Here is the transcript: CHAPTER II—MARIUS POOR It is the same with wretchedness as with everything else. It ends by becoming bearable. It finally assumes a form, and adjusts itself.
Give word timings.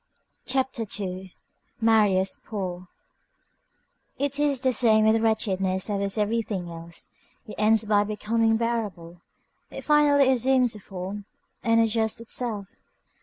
CHAPTER 0.47 0.83
II—MARIUS 0.99 2.37
POOR 2.45 2.87
It 4.17 4.39
is 4.39 4.61
the 4.61 4.73
same 4.73 5.05
with 5.05 5.21
wretchedness 5.21 5.91
as 5.91 5.99
with 5.99 6.17
everything 6.17 6.71
else. 6.71 7.09
It 7.45 7.53
ends 7.59 7.85
by 7.85 8.03
becoming 8.05 8.57
bearable. 8.57 9.21
It 9.69 9.83
finally 9.83 10.31
assumes 10.31 10.73
a 10.73 10.79
form, 10.79 11.25
and 11.63 11.79
adjusts 11.79 12.19
itself. 12.19 12.69